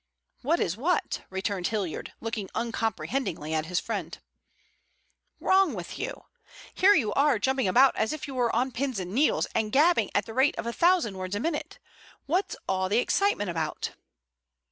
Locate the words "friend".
3.79-4.17